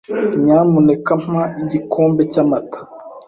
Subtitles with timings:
[0.43, 2.79] Nyamuneka mpa igikombe cyamata.